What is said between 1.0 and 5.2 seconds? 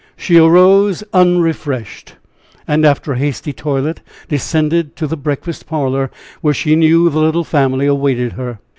unrefreshed, and after a hasty toilet descended to the